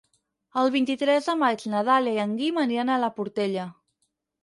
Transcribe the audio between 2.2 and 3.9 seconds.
en Guim aniran a la Portella.